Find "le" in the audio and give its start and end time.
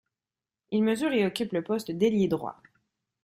1.51-1.61